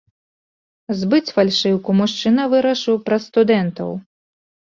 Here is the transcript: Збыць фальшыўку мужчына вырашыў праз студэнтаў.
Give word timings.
Збыць 1.01 1.33
фальшыўку 1.35 1.89
мужчына 1.99 2.47
вырашыў 2.53 2.95
праз 3.09 3.21
студэнтаў. 3.33 3.89